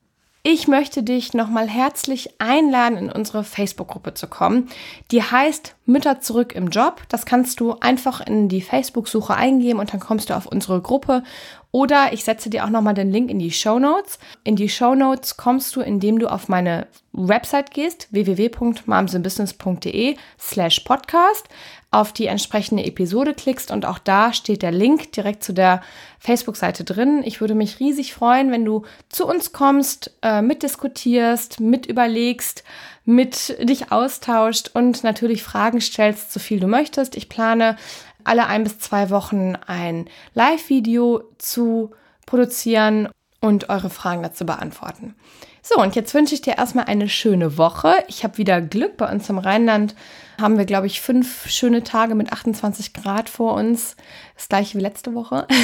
Ich 0.48 0.68
möchte 0.68 1.02
dich 1.02 1.34
nochmal 1.34 1.68
herzlich 1.68 2.40
einladen, 2.40 3.00
in 3.00 3.12
unsere 3.12 3.44
Facebook-Gruppe 3.44 4.14
zu 4.14 4.28
kommen. 4.28 4.70
Die 5.10 5.24
heißt 5.24 5.74
Mütter 5.88 6.22
zurück 6.22 6.54
im 6.54 6.68
Job. 6.68 7.02
Das 7.10 7.26
kannst 7.26 7.60
du 7.60 7.78
einfach 7.80 8.22
in 8.22 8.48
die 8.48 8.62
Facebook-Suche 8.62 9.34
eingeben 9.34 9.80
und 9.80 9.92
dann 9.92 10.00
kommst 10.00 10.30
du 10.30 10.36
auf 10.36 10.46
unsere 10.46 10.84
Gruppe. 10.84 11.24
Oder 11.72 12.14
ich 12.14 12.24
setze 12.24 12.52
dir 12.52 12.64
auch 12.64 12.70
nochmal 12.70 12.94
den 12.94 13.10
Link 13.10 13.32
in 13.32 13.40
die 13.40 13.50
Show 13.50 13.80
Notes. 13.80 14.20
In 14.44 14.56
die 14.56 14.70
Show 14.70 14.94
Notes 14.94 15.36
kommst 15.36 15.76
du, 15.76 15.82
indem 15.82 16.20
du 16.20 16.32
auf 16.32 16.48
meine 16.48 16.86
Website 17.12 17.72
gehst, 17.72 18.10
www.momsinbusiness.de 18.12 20.16
slash 20.38 20.82
podcast 20.82 21.50
auf 21.96 22.12
die 22.12 22.28
entsprechende 22.28 22.84
Episode 22.84 23.34
klickst 23.34 23.72
und 23.72 23.86
auch 23.86 24.00
da 24.00 24.34
steht 24.34 24.64
der 24.64 24.74
Link 24.74 25.14
direkt 25.14 25.46
zu 25.46 25.54
der 25.54 25.82
Facebook-Seite 26.20 26.84
drin. 26.84 27.24
Ich 27.24 27.40
würde 27.40 27.56
mich 27.56 27.80
riesig 27.80 28.14
freuen, 28.14 28.52
wenn 28.52 28.66
du 28.66 28.84
zu 29.08 29.26
uns 29.26 29.54
kommst, 29.54 30.12
äh, 30.22 30.42
mitdiskutierst, 30.42 31.62
mit 31.62 31.86
überlegst, 31.86 32.66
mit 33.06 33.56
dich 33.64 33.94
austauscht 33.94 34.72
und 34.74 35.06
natürlich 35.06 35.42
Fragen 35.42 35.80
stellst, 35.80 36.34
so 36.34 36.42
viel 36.42 36.60
du 36.60 36.68
möchtest. 36.68 37.16
Ich 37.16 37.30
plane 37.30 37.78
alle 38.26 38.48
ein 38.48 38.64
bis 38.64 38.78
zwei 38.80 39.10
Wochen 39.10 39.56
ein 39.66 40.10
Live-Video 40.34 41.24
zu 41.38 41.92
produzieren 42.26 43.08
und 43.40 43.70
eure 43.70 43.90
Fragen 43.90 44.22
dazu 44.22 44.46
beantworten. 44.46 45.16
So, 45.62 45.82
und 45.82 45.96
jetzt 45.96 46.14
wünsche 46.14 46.36
ich 46.36 46.42
dir 46.42 46.58
erstmal 46.58 46.86
eine 46.86 47.08
schöne 47.08 47.58
Woche. 47.58 47.94
Ich 48.10 48.26
habe 48.26 48.38
wieder 48.38 48.60
Glück. 48.60 48.98
Bei 48.98 49.10
uns 49.10 49.30
im 49.30 49.38
Rheinland 49.38 49.96
haben 50.40 50.58
wir, 50.58 50.66
glaube 50.66 50.88
ich, 50.88 51.02
fünf 51.02 51.48
schöne 51.48 51.84
Tage 51.84 52.16
mit 52.16 52.32
28 52.32 52.94
Grad 52.94 53.30
vor 53.30 53.54
uns. 53.54 53.96
Das 54.36 54.50
gleiche 54.50 54.78
wie 54.78 54.82
letzte 54.82 55.14
Woche. 55.14 55.48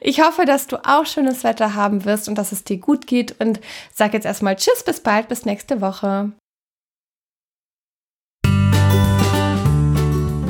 Ich 0.00 0.20
hoffe, 0.20 0.44
dass 0.44 0.66
du 0.66 0.84
auch 0.84 1.06
schönes 1.06 1.44
Wetter 1.44 1.74
haben 1.74 2.04
wirst 2.04 2.28
und 2.28 2.36
dass 2.36 2.52
es 2.52 2.64
dir 2.64 2.78
gut 2.78 3.06
geht. 3.06 3.40
Und 3.40 3.60
sag 3.92 4.14
jetzt 4.14 4.26
erstmal 4.26 4.56
Tschüss, 4.56 4.82
bis 4.84 5.00
bald, 5.00 5.28
bis 5.28 5.44
nächste 5.44 5.80
Woche. 5.80 6.32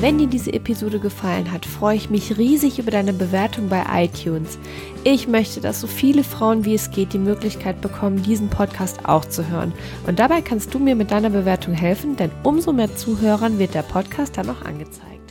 Wenn 0.02 0.18
dir 0.18 0.26
diese 0.26 0.52
Episode 0.52 0.98
gefallen 0.98 1.52
hat, 1.52 1.64
freue 1.64 1.96
ich 1.96 2.10
mich 2.10 2.36
riesig 2.36 2.80
über 2.80 2.90
deine 2.90 3.12
Bewertung 3.12 3.68
bei 3.68 3.84
iTunes. 4.04 4.58
Ich 5.04 5.26
möchte, 5.26 5.60
dass 5.60 5.80
so 5.80 5.88
viele 5.88 6.22
Frauen 6.22 6.64
wie 6.64 6.74
es 6.74 6.92
geht 6.92 7.12
die 7.12 7.18
Möglichkeit 7.18 7.80
bekommen, 7.80 8.22
diesen 8.22 8.48
Podcast 8.48 9.04
auch 9.04 9.24
zu 9.24 9.48
hören. 9.48 9.72
Und 10.06 10.20
dabei 10.20 10.42
kannst 10.42 10.72
du 10.74 10.78
mir 10.78 10.94
mit 10.94 11.10
deiner 11.10 11.30
Bewertung 11.30 11.74
helfen, 11.74 12.14
denn 12.14 12.30
umso 12.44 12.72
mehr 12.72 12.94
Zuhörern 12.94 13.58
wird 13.58 13.74
der 13.74 13.82
Podcast 13.82 14.38
dann 14.38 14.48
auch 14.48 14.62
angezeigt. 14.62 15.21